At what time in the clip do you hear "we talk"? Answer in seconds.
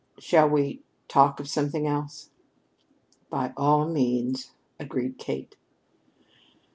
0.49-1.39